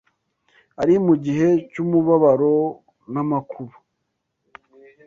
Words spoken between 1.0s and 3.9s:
mu gihe cy’umubabaro n’amakuba,